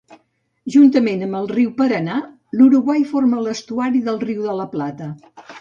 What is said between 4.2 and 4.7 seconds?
Riu de